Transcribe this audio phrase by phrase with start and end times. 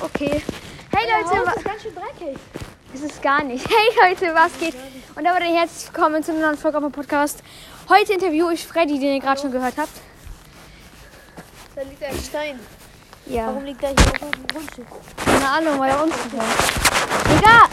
[0.00, 0.42] Okay.
[0.92, 2.38] Hey Leute, wa- ist ganz schön dreckig.
[2.94, 3.66] es ist gar nicht.
[3.68, 4.74] Hey Leute, was geht?
[5.16, 7.42] Und damit herzlich willkommen zu einer neuen Folge auf dem Podcast.
[7.88, 9.90] Heute interviewe ich Freddy, den ihr gerade schon gehört habt.
[11.74, 12.60] Da liegt ein Stein.
[13.26, 13.46] Ja.
[13.46, 14.86] Warum liegt der hier auf dem Grundstück?
[15.24, 16.44] Keine Ahnung, weil er unten war.
[17.34, 17.68] Digga!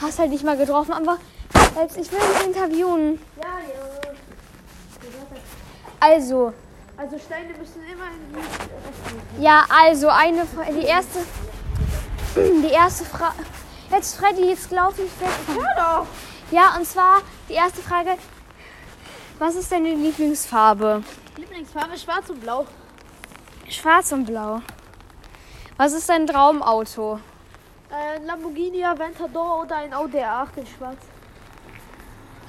[0.00, 1.18] Hast halt nicht mal getroffen, aber
[1.80, 3.18] jetzt, ich will dich interviewen.
[3.38, 4.10] Ja, ja.
[5.98, 6.52] Also,
[6.98, 11.18] Also Steine müssen immer in die ja, also eine, die erste,
[12.36, 13.34] die erste Frage.
[13.90, 15.28] Jetzt Freddy, jetzt lauf nicht weg.
[15.46, 16.06] Hör doch!
[16.50, 18.16] Ja, und zwar die erste Frage.
[19.38, 21.02] Was ist deine Lieblingsfarbe?
[21.36, 22.66] Lieblingsfarbe schwarz und blau.
[23.68, 24.62] Schwarz und blau.
[25.76, 27.20] Was ist dein Traumauto?
[27.90, 30.98] Ein Lamborghini Aventador oder ein Audi A8 in schwarz.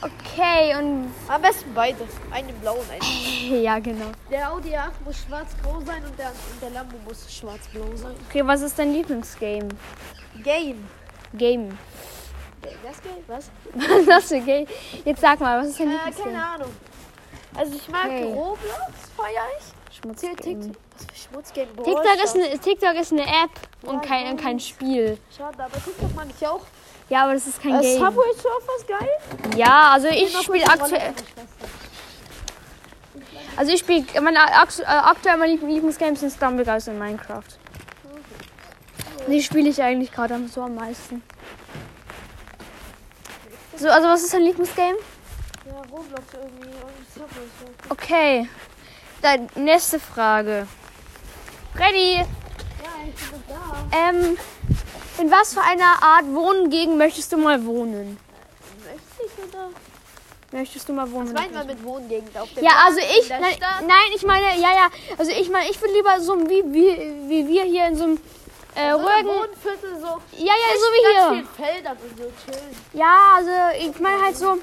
[0.01, 1.97] Okay, und Am besten beide.
[2.31, 3.63] Einen in blau und einen.
[3.63, 4.05] ja, genau.
[4.29, 8.15] Der Audi A8 muss schwarz-grau sein und der, und der Lambo muss schwarz-blau sein.
[8.29, 9.69] Okay, was ist dein Lieblingsgame?
[10.43, 10.87] Game.
[11.33, 11.77] Game.
[12.61, 13.23] Das Game?
[13.27, 13.49] Was?
[14.07, 14.67] Was für Game?
[15.03, 16.31] Jetzt sag mal, was ist dein Äh, Lieblingsgame?
[16.31, 16.69] keine Ahnung.
[17.55, 18.23] Also ich mag Okay.
[18.33, 19.95] Roblox, feier ich.
[19.97, 20.35] Schmutzgame.
[20.35, 20.75] TikTok.
[20.95, 21.67] Was für Schmutzgame?
[21.75, 23.49] TikTok ist, eine, TikTok ist eine App
[23.81, 24.59] und Ja, kein, ich kein.
[24.59, 25.17] Spiel.
[25.35, 26.61] Schade, aber TikTok mag ich auch.
[27.09, 27.99] Ja, aber das ist kein Äh, Game.
[27.99, 29.09] Subway Surfers geil?
[29.55, 30.99] Ja, also ich Noch spiele aktuell.
[30.99, 31.13] Meine.
[33.55, 37.43] Also ich spiele meine äh, aktuell mein Lieb- Lieblingsgame sind Stumbleguys und Minecraft.
[39.27, 41.23] Die spiele ich eigentlich gerade am- so am meisten.
[43.77, 44.97] So, also was ist dein Lieblingsgame?
[45.65, 47.89] Ja, Roblox irgendwie und Subway Surfers.
[47.89, 48.49] Okay.
[49.21, 50.67] Dann nächste Frage.
[51.75, 52.25] Freddy, Ja,
[53.07, 53.97] ich bin da.
[54.09, 54.37] ähm,
[55.19, 58.17] in was für einer Art Wohngegend möchtest du mal wohnen?
[58.85, 59.69] Möchte ich oder?
[60.51, 61.27] Möchtest du mal wohnen?
[61.33, 64.73] Was meint man mit Wohngegend auf dem Ja, also ich, nein, nein, ich meine, ja,
[64.73, 64.87] ja,
[65.17, 68.19] also ich meine, ich würde lieber so wie, wie, wie wir hier in so einem
[68.75, 69.27] äh, So ein Rügen.
[69.27, 70.07] Wohnviertel, so.
[70.37, 71.47] Ja, ja, so wie hier.
[71.65, 72.75] Feldern und so chillen.
[72.93, 74.57] Ja, also ich meine halt so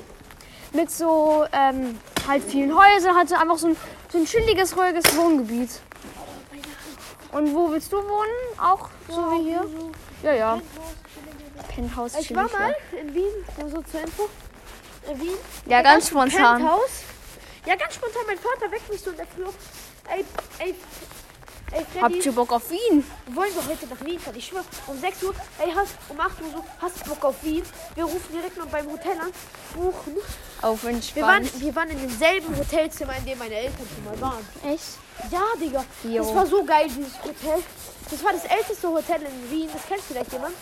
[0.72, 3.76] mit so ähm, halt vielen Häusern, halt so einfach so ein,
[4.10, 5.70] so ein chilliges, ruhiges Wohngebiet.
[7.34, 8.60] Und wo willst du wohnen?
[8.62, 9.66] Auch so wie hier?
[10.22, 10.62] Ja, ja.
[11.74, 14.28] Penthouse Ich war mal in Wien, nur so zur Info.
[15.10, 15.36] In Wien.
[15.66, 16.58] Ja, ganz spontan.
[16.58, 17.02] Penthouse.
[17.66, 18.22] Ja, ganz spontan.
[18.28, 19.52] Mein Vater weckt mich so in der Flur.
[20.08, 20.24] Ey,
[20.60, 20.74] ey,
[21.72, 23.04] ey, Freddy, Habt ihr Bock auf Wien?
[23.26, 24.36] wollen wir heute nach Wien fahren?
[24.36, 27.42] Ich schwör, um 6 Uhr, ey, hast, um 8 Uhr so, hast du Bock auf
[27.42, 27.64] Wien?
[27.96, 29.32] Wir rufen direkt mal beim Hotel an,
[29.74, 30.16] buchen.
[30.62, 30.92] Auf Wir
[31.22, 31.60] waren, entspannt.
[31.60, 34.46] wir waren in demselben Hotelzimmer, in dem meine Eltern schon mal waren.
[34.72, 34.98] Echt?
[35.30, 35.84] Ja, Digga.
[36.04, 36.22] Jo.
[36.22, 37.62] Das war so geil, dieses Hotel.
[38.10, 39.68] Das war das älteste Hotel in Wien.
[39.72, 40.54] Das kennt vielleicht jemand.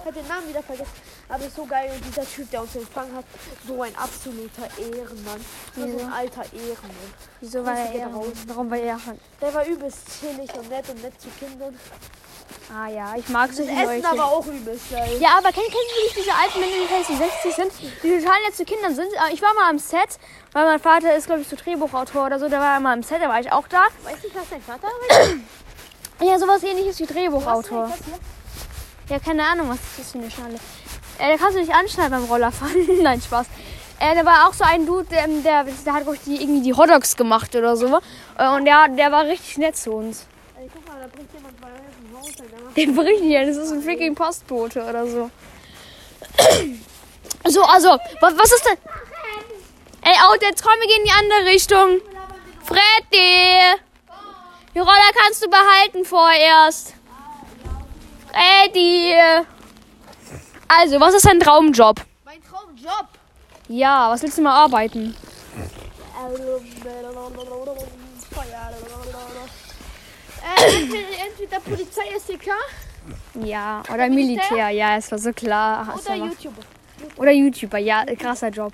[0.00, 0.90] Ich hab den Namen wieder vergessen.
[1.28, 1.90] Aber so geil.
[1.94, 3.24] Und dieser Typ, der uns empfangen hat,
[3.66, 5.44] so ein absoluter Ehrenmann.
[5.76, 7.14] So ein alter Ehrenmann.
[7.40, 8.32] Wieso war er raus.
[8.46, 8.98] Warum war er
[9.40, 11.78] Der war übelst chillig und nett und nett zu Kindern.
[12.72, 14.08] Ah ja, ich mag Das solche Essen Leute.
[14.08, 15.16] aber auch übelst geil.
[15.20, 17.72] Ja, aber kennt, kennst du nicht diese alten Männer, die vielleicht so 60 sind,
[18.02, 19.08] die total nett zu Kindern sind?
[19.12, 20.18] Äh, Ich war mal am Set,
[20.52, 23.20] weil mein Vater ist, glaube ich, so Drehbuchautor oder so, der war mal am Set,
[23.22, 23.82] da war ich auch da.
[24.04, 25.40] Weißt du, was dein Vater arbeitet?
[26.20, 27.88] Ja, sowas ähnliches wie Drehbuchautor.
[27.88, 28.18] das hier?
[29.08, 30.54] Ja, keine Ahnung, was das ist für eine Schnalle.
[31.18, 32.74] Äh, da kannst du dich anschneiden beim Rollerfahren.
[33.02, 33.46] Nein, Spaß.
[33.98, 36.62] Äh, da war auch so ein Dude, der, der, der hat glaub ich, die, irgendwie
[36.62, 37.98] die Hotdogs gemacht oder so.
[38.38, 40.26] Äh, und der, der war richtig nett zu uns.
[40.60, 42.74] Ey, guck mal, da bringt jemand bei euch im Haus.
[42.76, 45.30] Den bringt nicht, das ist ein freaking Postbote oder so.
[47.48, 48.76] So, also, was, was ist denn?
[50.02, 52.00] Ey, Auto, jetzt komm, wir gehen in die andere Richtung.
[52.62, 53.80] Freddy!
[54.74, 56.94] Die Roller kannst du behalten vorerst.
[58.30, 59.14] Freddy!
[60.68, 62.02] Also, was ist dein Traumjob?
[62.26, 63.08] Mein Traumjob.
[63.68, 65.16] Ja, was willst du mal arbeiten?
[70.42, 72.50] Äh, entweder, Polizei SDK
[73.44, 74.70] Ja, oder Militär.
[74.70, 75.88] Ja, es war so klar.
[75.90, 76.62] Ach, oder YouTuber.
[77.16, 78.72] oder YouTuber, ja, krasser Job.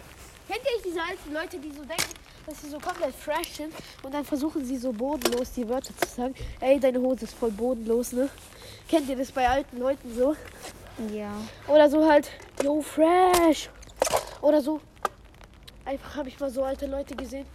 [0.48, 2.14] Kennt ihr diese alten Leute, die so denken,
[2.46, 3.72] dass sie so komplett fresh sind
[4.02, 6.34] und dann versuchen sie so bodenlos die Wörter zu sagen?
[6.60, 8.28] Ey, deine Hose ist voll bodenlos, ne?
[8.88, 10.36] Kennt ihr das bei alten Leuten so?
[11.12, 11.32] Ja.
[11.68, 12.30] Oder so halt,
[12.62, 13.68] yo, fresh.
[14.40, 14.80] Oder so.
[15.84, 17.46] Einfach habe ich mal so alte Leute gesehen.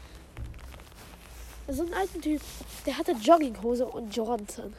[1.68, 2.42] So einen alten Typ,
[2.86, 4.74] der hatte Jogginghose und Jordans an.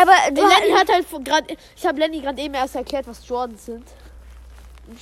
[0.00, 3.66] Aber du Lenny hat halt gerade, ich habe Lenny gerade eben erst erklärt, was Jordans
[3.66, 3.86] sind.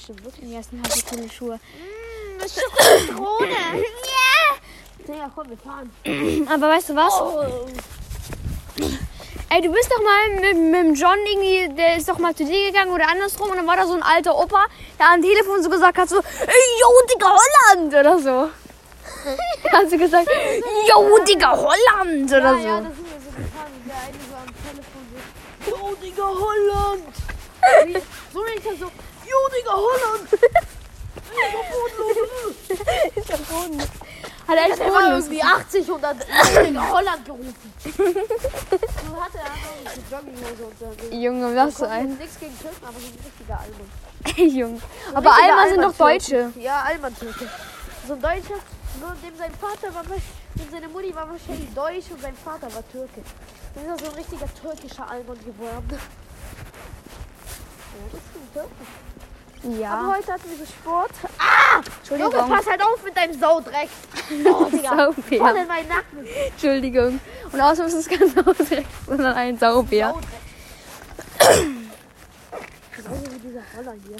[0.02, 0.50] Stimmt wirklich.
[0.50, 1.54] Ja, es sind halt coole Schuhe.
[2.38, 3.48] Mm, ist doch Zitrone.
[3.48, 5.14] ja.
[5.14, 5.90] Ja, komm, wir fahren.
[6.52, 7.12] Aber weißt du was?
[7.20, 7.66] Oh.
[9.52, 12.44] Ey, du bist doch mal mit, mit dem John irgendwie, der ist doch mal zu
[12.44, 14.66] dir gegangen oder andersrum und dann war da so ein alter Opa,
[14.98, 16.22] der am Telefon so gesagt hat so, ey,
[16.80, 18.50] yo, Digga, Holland oder so.
[19.72, 20.28] Hast du gesagt,
[20.88, 22.86] yo, Digga, Holland oder Ja, ja, so.
[22.86, 24.19] das sind ja so Jo,
[26.02, 27.14] Digga, Holland!
[28.32, 28.86] So redet er so,
[29.26, 30.32] Jo, Digga, Holland!
[33.14, 33.88] Ist ja bodenlos.
[34.48, 37.72] Hat er echt bodenlos irgendwie 80 und hat Jo, Digga, Holland gerufen.
[37.98, 41.12] Nun hatte er einfach eine Jogginghose unter sich.
[41.22, 42.08] Junge, was für Kommt ein.
[42.10, 43.88] jetzt nichts gegen Türken, aber so ein richtiger Alman.
[44.56, 44.80] Junge.
[45.14, 46.52] Aber Alma sind doch Deutsche.
[46.56, 47.48] Ja, Alman-Türke.
[48.06, 48.58] So ein Deutscher,
[49.00, 50.02] nur dem sein Vater war,
[50.58, 53.22] und seine Mutti war wahrscheinlich Deutsch und sein Vater war Türke.
[53.74, 55.88] Dann ist so ein richtiger türkischer Alman geworden.
[55.92, 55.98] Ja,
[58.12, 58.20] das
[58.52, 58.68] Türke.
[59.62, 60.06] Aber Ja.
[60.16, 61.10] heute hatten wir so Sport.
[62.08, 62.48] Junge, Entschuldigung.
[62.56, 63.88] pass halt auf mit deinem Saudreck.
[64.46, 65.10] Oh, Digga.
[65.12, 66.24] Voll in meinen Nacken.
[66.52, 67.20] Entschuldigung.
[67.50, 70.14] Und außerdem ist es kein Saubär, sondern ein Saubär.
[70.14, 71.68] Saudreck.
[72.96, 74.16] Genauso wie dieser Roller hier.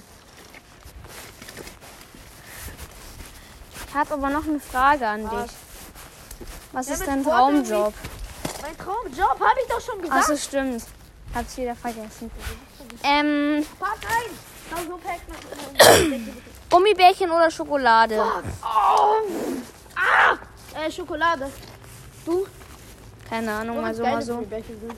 [3.88, 5.44] Ich habe aber noch eine Frage an Was?
[5.44, 5.53] dich.
[6.72, 7.94] Was Ja, ist dein Traumjob?
[8.62, 10.20] Mein Traumjob, habe ich doch schon gesagt.
[10.20, 10.84] Achso, stimmt.
[11.34, 12.31] Hab's wieder vergessen.
[13.02, 14.87] Ähm, Pack ein.
[14.87, 14.99] So.
[16.70, 18.22] Gummibärchen oder Schokolade?
[18.62, 19.22] Oh.
[19.96, 20.37] Ah!
[20.78, 21.50] Äh, Schokolade.
[22.25, 22.46] Du?
[23.28, 24.34] Keine Ahnung, Nur mal so, mal so.
[24.34, 24.93] Gummibärchen sind.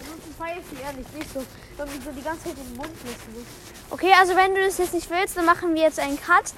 [0.00, 1.44] Ansonsten feier ich die ehrlich nicht so.
[1.76, 3.44] Wenn man so die ganze Zeit in den Mund muss.
[3.90, 6.52] Okay, also wenn du das jetzt nicht willst, dann machen wir jetzt einen Cut.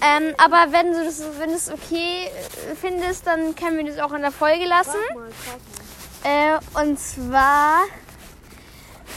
[0.00, 4.12] Ähm, aber wenn du das, wenn es okay äh, findest, dann können wir das auch
[4.12, 4.98] in der Folge lassen.
[5.14, 5.30] Mal.
[6.24, 7.80] Äh, und zwar,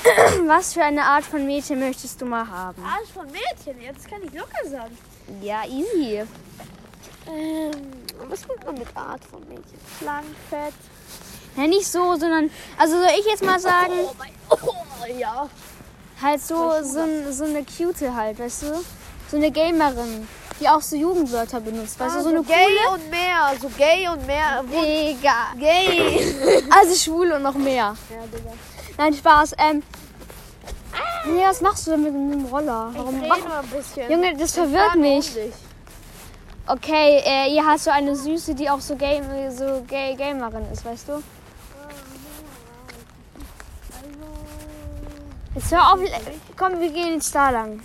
[0.48, 2.84] was für eine Art von Mädchen möchtest du mal haben?
[2.84, 4.98] Arsch von Mädchen, jetzt kann ich locker sagen.
[5.42, 6.24] Ja, easy.
[7.28, 7.72] Ähm,
[8.28, 9.80] was kommt man mit Art von Mädchen?
[10.04, 10.74] Lang, fett.
[11.56, 15.50] Ja, nicht so, sondern, also soll ich jetzt mal sagen, Oh mein, oh, ja.
[16.22, 18.84] halt so, so, so eine Cute halt, weißt du?
[19.30, 20.28] So eine Gamerin,
[20.62, 22.22] die auch so Jugendwörter benutzt, weißt du?
[22.22, 22.56] So eine gay
[22.86, 22.94] coole.
[22.94, 24.64] und mehr, so gay und mehr.
[24.64, 25.54] Digga.
[25.58, 26.36] Gay.
[26.70, 27.96] Also schwul und noch mehr.
[28.10, 28.52] Ja, Digga.
[28.98, 29.54] Nein, Spaß.
[29.58, 29.84] Ähm.
[31.26, 32.92] Nee, was machst du denn mit dem Roller?
[32.94, 33.38] Warum ich mach...
[33.40, 34.12] nur ein bisschen.
[34.12, 35.34] Junge, das Ich verwirrt mich.
[35.34, 35.54] dich.
[36.68, 40.86] Okay, äh, ihr hast so eine Süße, die auch so, Game, so Gay Gamerin ist,
[40.86, 41.24] weißt du?
[45.56, 46.00] Jetzt hör auf.
[46.58, 47.82] Komm, wir gehen jetzt da lang.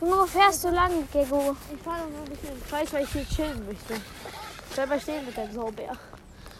[0.00, 1.56] Junge, fährst du lang, Gego?
[1.74, 3.94] Ich fahre noch ein bisschen im Kreis, weil ich hier chillen möchte.
[4.74, 5.92] Bleib mal stehen mit deinem Saubär.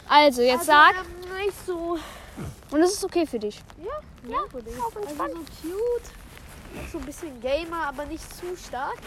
[0.09, 0.93] Also, jetzt sag.
[0.95, 1.97] Ähm, nicht so.
[2.71, 3.61] Und das ist okay für dich.
[3.77, 6.11] Ja, ja, also so cute.
[6.75, 8.97] Auch so ein bisschen Gamer, aber nicht zu stark.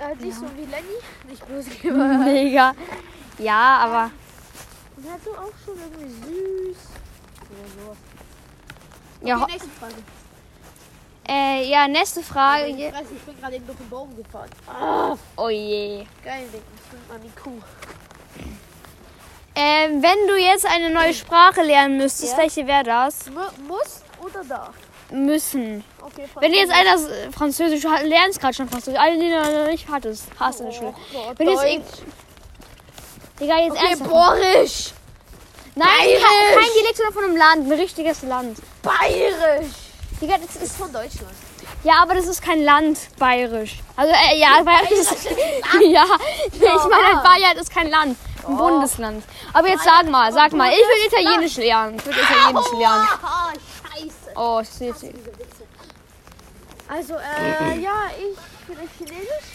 [0.00, 0.98] Äh, nicht so wie Lenny.
[1.28, 2.24] Nicht böse gemeint.
[2.24, 2.74] Mega.
[3.38, 4.10] Ja, aber.
[4.96, 6.76] Und er hat so auch schon irgendwie süß.
[7.50, 7.96] Oder sowas.
[9.22, 9.94] Ja, Okay, ho- nächste Frage.
[11.28, 12.66] Äh, ja nächste Frage.
[12.66, 14.50] ich, weiß, ich bin gerade eben durch den Baum gefahren.
[14.66, 16.04] Ah, Oh je.
[16.24, 16.44] geil.
[16.52, 17.60] Ich bin an die Kuh.
[19.54, 22.38] Ähm, wenn du jetzt eine neue Sprache lernen müsstest, Ja.
[22.38, 23.26] welche wäre das?
[23.30, 24.70] Mu muss oder darf?
[25.10, 25.84] Müssen.
[26.00, 29.66] Okay, Wenn du jetzt einer äh, Französisch lernst gerade schon Französisch, alle die du noch
[29.70, 30.94] nicht hattest, hast du in der Schule.
[31.14, 32.02] Oh, Wenn jetzt, Deutsch.
[33.38, 34.10] Digga, jetzt Okay, ernsthaft.
[34.10, 34.92] Borisch.
[35.74, 38.58] Nein, kein Dialekt sondern von einem Land, ein richtiges Land.
[38.82, 39.66] Bayerisch.
[40.22, 41.34] Digga, das Ist ist, von Deutschland.
[41.82, 43.80] ja, aber das ist kein Land, bayerisch.
[43.96, 45.24] Also, äh, ja, bayerisch ist,
[45.90, 46.04] ja,
[46.52, 47.22] ich meine.
[47.24, 48.16] Bayern ist kein Land,
[48.46, 49.24] ein Bundesland.
[49.52, 53.08] Aber jetzt sag mal, sag mal, ich will Italienisch lernen, ich will Italienisch lernen.
[53.20, 53.52] Ah,
[53.96, 54.32] scheiße.
[54.36, 54.62] Oh.
[56.86, 59.48] Also, äh, ja, ich vielleicht Chinesisch.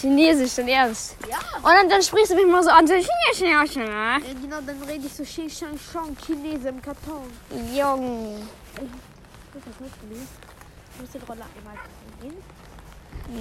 [0.00, 1.16] Chinesisch, dein Ernst.
[1.28, 1.38] Ja.
[1.56, 3.84] Und dann, dann sprichst du mich mal so an, so Chinesisch, ne?
[3.84, 7.32] Ja, genau, dann rede ich so Xing Shang Shang Chinese im Karton.
[7.74, 8.46] Junge.
[9.54, 10.28] Das ist nicht gelesen.
[10.94, 11.76] Ich muss den Roller einmal
[12.20, 12.42] drehen.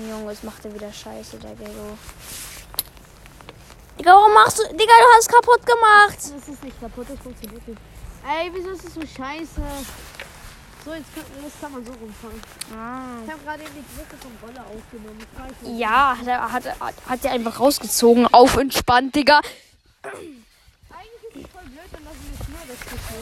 [0.10, 1.98] Junge, jetzt macht er wieder Scheiße, der Gego.
[4.00, 4.64] Digga, warum machst du.
[4.64, 6.18] Digga, du hast es kaputt gemacht.
[6.18, 7.82] Das ist nicht kaputt, das funktioniert nicht.
[8.28, 9.62] Ey, wieso ist das so scheiße?
[10.86, 12.42] So, jetzt kann, jetzt kann man so rumfahren.
[13.26, 15.80] Ich habe gerade die Griffe vom Roller aufgenommen.
[15.80, 16.66] Ja, hat er, hat,
[17.08, 18.28] hat er einfach rausgezogen.
[18.28, 19.40] Auf entspannt, Digga.
[20.02, 20.16] Eigentlich
[21.36, 23.16] ist es voll blöd, wenn das eine Schnur weggeschnitten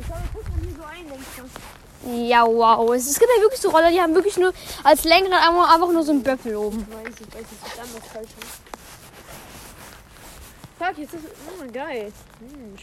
[0.00, 1.23] Ich glaube, guck mal hier so ein.
[2.06, 2.92] Ja, wow.
[2.94, 5.90] Es, es gibt ja wirklich so Roller, die haben wirklich nur als Lenkrad einfach einfach
[5.90, 6.86] nur so einen Böppel oben.
[6.90, 8.28] Ich weiß, ich weiß, ist anders falsch.
[10.78, 11.24] Fuck, jetzt ist.
[11.48, 12.12] Oh, geil.
[12.40, 12.76] Hm.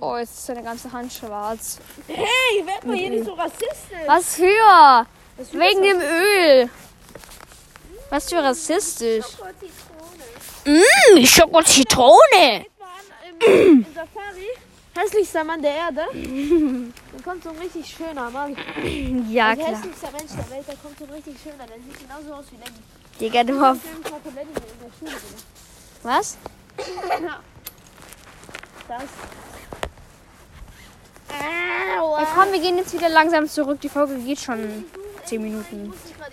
[0.00, 1.78] Oh, jetzt ist seine ganze Hand schwarz.
[2.06, 4.06] Hey, werd mal hier nicht so rassistisch.
[4.06, 5.06] Was für?
[5.36, 6.70] Was für Wegen dem Öl.
[8.10, 9.24] Was für rassistisch.
[9.24, 10.82] Zitrone.
[11.16, 12.66] Mmm, Schokozitrone.
[12.78, 13.86] Mal
[14.94, 16.02] Hässlichster Mann der Erde.
[16.12, 18.56] Dann kommt so ein richtig schöner Mann.
[19.30, 19.76] Ja, der klar.
[19.78, 21.66] hässlichste Mensch der Welt, da kommt so ein richtig schöner.
[21.66, 22.78] Der sieht genauso aus wie Lenny.
[23.20, 23.78] Digga, du gemacht.
[26.02, 26.36] Was?
[26.76, 26.84] Da
[28.88, 29.02] das.
[31.40, 33.80] Ja, komm, wir gehen jetzt wieder langsam zurück.
[33.80, 34.84] Die Folge geht schon
[35.24, 35.92] 10 Ich Minuten.
[36.20, 36.26] Ah?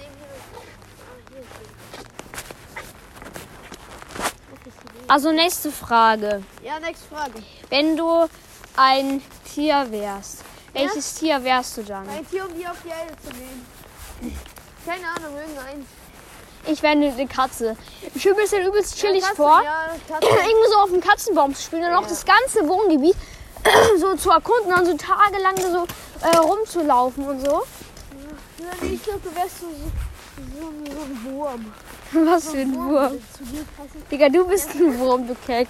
[5.08, 6.44] Also nächste Frage.
[6.64, 7.34] Ja, nächste Frage.
[7.70, 8.28] Wenn du
[8.76, 9.22] ein
[9.54, 10.40] Tier wärst,
[10.74, 12.08] welches Tier wärst du dann?
[12.10, 13.66] Ein Tier, um die auf die Erde zu gehen.
[14.86, 15.86] Keine Ahnung, irgendeins.
[16.66, 17.76] Ich wäre eine Katze.
[18.14, 19.90] Ich stelle mir das dann übelst chillig Katze, vor, Ja,
[20.22, 22.08] irgendwie so auf dem Katzenbaum zu spielen und auch Ja.
[22.10, 23.16] das ganze Wohngebiet
[24.00, 25.88] so zu erkunden und so tagelang so
[26.28, 27.64] äh, rumzulaufen und so.
[28.60, 29.68] Ja, ich glaube, du wärst so,
[30.60, 31.74] so, so, ein- Wurm.
[32.12, 33.20] Was für ein Wurm.
[34.12, 35.68] Digga, du bist ein Wurm, du Keck.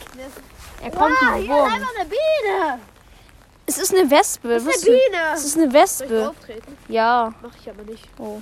[0.82, 1.74] Er kommt Ah, ein hier ist Wurm.
[1.74, 2.80] einfach eine Biene.
[3.66, 4.50] Es ist eine Wespe.
[4.56, 5.24] Was ist eine Biene.
[5.36, 6.34] Es ist eine ich Wespe.
[6.88, 7.34] Ja.
[7.42, 8.08] Mach ich aber nicht.
[8.18, 8.42] Oh.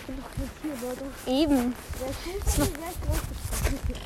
[0.00, 1.06] Ich bin doch kein Tiermörder.
[1.26, 1.74] Eben.
[2.46, 3.96] Ist noch gleich rausgeschmissen?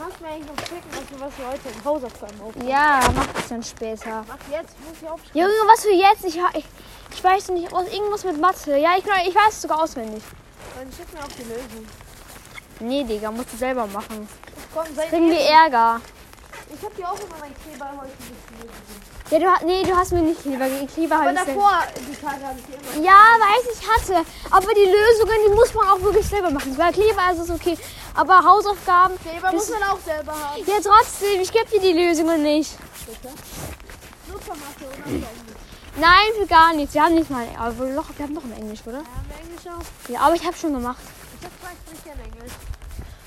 [0.00, 2.68] Kannst du mir eigentlich noch checken, dass wir was für heute in Hausaufgaben aufnehmen?
[2.68, 4.24] Ja, mach das dann später.
[4.26, 5.40] Mach jetzt, muss ich aufschreiben.
[5.40, 6.24] Junge, was für jetzt?
[6.24, 6.64] Ich, ich,
[7.12, 8.78] ich weiß nicht, was, irgendwas mit Mathe.
[8.78, 10.22] Ja, ich, ich weiß es sogar auswendig.
[10.78, 11.86] Dann schick mir auch die Lösung.
[12.80, 14.26] Nee, Digga, musst du selber machen.
[14.72, 15.40] Komm, Kriegen wir.
[15.40, 16.00] Ärger.
[16.72, 18.72] Ich hab dir auch immer meinen Kleber heute gespielt.
[19.30, 20.88] Ja, du, nee, du hast mir nicht Kleber gegeben.
[20.88, 23.04] Kleber Aber davor, die Tage habe ich dir immer.
[23.04, 24.26] Ja, weiß ich hatte.
[24.50, 26.74] Aber die Lösungen, die muss man auch wirklich selber machen.
[26.74, 27.76] Bei Kleber ist es okay.
[28.14, 29.18] Aber Hausaufgaben.
[29.20, 30.58] Kleber muss man auch selber haben.
[30.66, 32.76] Ja, trotzdem, ich gebe dir die Lösungen nicht.
[33.06, 33.28] Bitte?
[34.28, 35.26] Nutzermasse oder Englisch?
[35.96, 36.94] Nein, für gar nichts.
[36.94, 37.46] Wir haben nicht mal.
[37.58, 38.98] Aber wir haben noch ein Englisch, oder?
[38.98, 40.10] Ja, haben wir Englisch auch.
[40.10, 40.98] Ja, aber ich habe schon gemacht.
[41.40, 42.52] Ich hab zwei Striche in Englisch.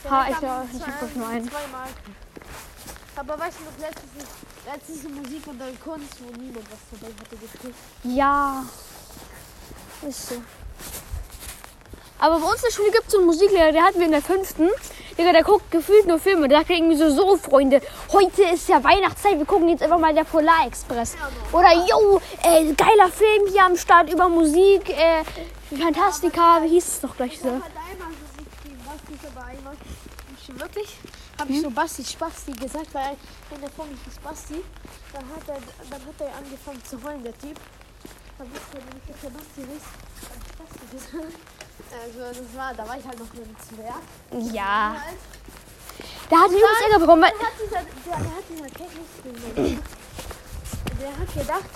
[0.10, 0.64] Ha, ich auch.
[0.72, 1.50] Ich zwei- hab doch nur einen.
[1.50, 1.88] Zweimal.
[3.16, 7.38] Aber weißt du noch, letztes ist Musik und dann Kunst, wo niemand was dabei hatte
[7.38, 7.76] gespielt.
[8.04, 8.64] Ja.
[10.08, 10.36] Ist so.
[12.20, 14.12] Aber bei uns in der Schule gibt es so einen Musiklehrer, der hatten wir in
[14.12, 14.70] der fünften.
[15.18, 16.48] Digga, der guckt gefühlt nur Filme.
[16.48, 20.14] Der sagt irgendwie so, so Freunde, heute ist ja Weihnachtszeit, wir gucken jetzt einfach mal
[20.14, 21.16] der Polarexpress.
[21.52, 25.24] Oder, yo, äh, geiler Film hier am Start über Musik, äh,
[25.76, 27.62] Fantastika, wie hieß es doch gleich Ich so?
[30.38, 30.98] Ich wirklich?
[31.40, 33.18] Hab ich so Basti Spasti gesagt, weil
[33.56, 34.64] einer von mich ist Basti.
[35.12, 35.58] Dann hat er,
[35.90, 37.60] dann hat er angefangen zu heulen, der Typ.
[38.38, 39.88] Dann wusste er nämlich, dass der Basti ist.
[40.42, 41.34] Ich Spasti gesagt.
[42.02, 44.54] Also das war, da war ich halt noch ein Zwerg.
[44.54, 44.96] Ja.
[45.06, 45.18] Halt.
[46.32, 47.22] Der hat übelst Ärger bekommen.
[47.22, 49.80] weil- Der hat dieser, der, der hat dieser Kenntnis
[51.00, 51.70] Der hat gedacht,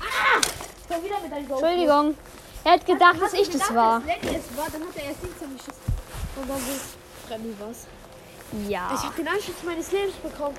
[0.00, 0.40] ah,
[0.92, 1.66] schon wieder mit einem GoPro.
[1.66, 2.16] Entschuldigung.
[2.64, 4.00] Er hat gedacht, dass Hat ich das gedacht, war.
[4.00, 5.92] dass Lenny es war, dann hat er erst an mich geschossen.
[6.36, 7.54] Und dann so, Remy.
[8.64, 8.88] Ich Ja.
[9.02, 10.56] hab den Anschluss meines Lebens bekommen.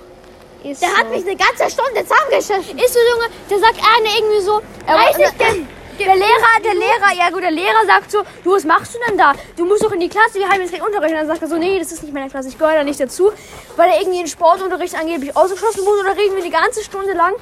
[0.64, 0.98] Ist Der so.
[0.98, 2.78] hat mich eine ganze Stunde zusammengeschissen.
[2.78, 4.62] Ist so, Junge, der sagt einer irgendwie so.
[4.88, 5.68] Er Weiß ich denn?
[6.00, 9.18] Der Lehrer, der Lehrer, ja gut, der Lehrer sagt so, du, was machst du denn
[9.18, 9.34] da?
[9.56, 11.12] Du musst doch in die Klasse, wir haben jetzt keinen Unterricht.
[11.12, 13.00] Und dann sagt er so, nee, das ist nicht meine Klasse, ich gehöre da nicht
[13.00, 13.32] dazu.
[13.76, 16.02] Weil er irgendwie in Sportunterricht angeblich ausgeschlossen wurde.
[16.02, 17.34] Oder reden wir die ganze Stunde lang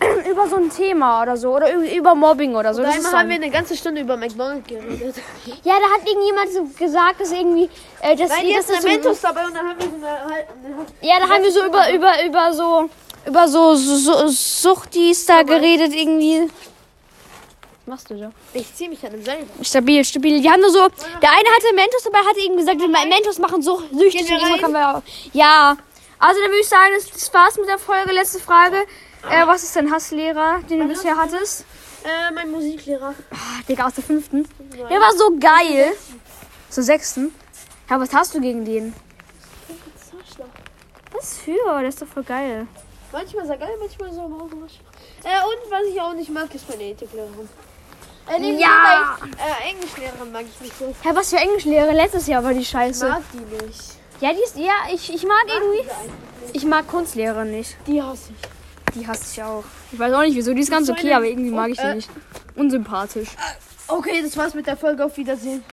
[0.30, 1.54] über so ein Thema oder so.
[1.54, 2.82] Oder über- Mobbing oder so.
[2.82, 5.16] Ist Einmal haben wir eine ganze Stunde über McDonald's geredet.
[5.64, 7.70] ja, da hat irgendjemand so gesagt, dass irgendwie,
[8.02, 10.34] äh, dass Nein, dass ist das so, Mentos dabei und dann haben wir so eine,
[10.34, 10.46] halt,
[11.00, 12.90] Ja, da haben wir so über, über, über so,
[13.26, 16.48] über so, so, so Suchtis da geredet irgendwie.
[17.86, 18.32] Machst du da?
[18.52, 19.46] Ich zieh mich an dem selber.
[19.62, 20.40] Stabil, stabil.
[20.42, 20.88] Die haben nur so.
[21.22, 24.28] Der eine hatte Mentos dabei, hatte eben gesagt, Mentos machen so süchtig.
[25.32, 25.76] Ja.
[26.18, 28.10] Also dann würde ich sagen, das, das war's mit der Folge.
[28.10, 28.78] Letzte Frage.
[29.30, 31.64] Äh, was ist dein Hasslehrer, den du bisher hattest?
[32.02, 33.14] Äh, mein Musiklehrer.
[33.30, 34.48] Ah, Digga, aus der fünften.
[34.90, 35.92] Der war so geil.
[36.70, 37.32] Zur sechsten.
[37.88, 38.94] Ja, was hast du gegen den?
[41.12, 41.80] Was für?
[41.80, 42.66] Der ist doch voll geil.
[43.12, 44.22] Manchmal sehr geil, manchmal so.
[44.22, 47.48] Äh, und was ich auch nicht mag, ist meine Ethiklehrerin.
[48.28, 49.16] Äh, nee, Ja.
[49.24, 50.94] nee, Äh, Englischlehrerin mag ich nicht so.
[51.02, 51.92] Hä, was für Englischlehrer?
[51.92, 53.08] Letztes Jahr war die scheiße.
[53.08, 53.82] Mag die nicht.
[54.20, 55.88] Ja, die ist, ja, ich, ich mag irgendwie.
[56.54, 57.76] Ich mag Kunstlehrer nicht.
[57.86, 58.94] Die hasse ich.
[58.94, 59.64] Die hasse ich auch.
[59.92, 60.54] Ich weiß auch nicht wieso.
[60.54, 62.10] Die ist ganz okay, aber irgendwie mag ich die äh, nicht.
[62.54, 63.28] Unsympathisch.
[63.88, 65.04] Okay, das war's mit der Folge.
[65.04, 65.62] Auf Wiedersehen.